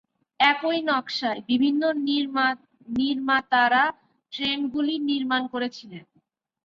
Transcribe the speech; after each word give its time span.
একই 0.39 0.79
নকশায় 0.87 1.41
বিভিন্ন 1.49 1.81
নির্মাতারা 2.87 3.83
ট্রেনগুলি 4.33 4.95
নির্মাণ 5.09 5.41
করেছিলেন। 5.47 6.03